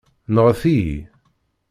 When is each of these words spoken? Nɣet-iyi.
Nɣet-iyi. 0.33 0.97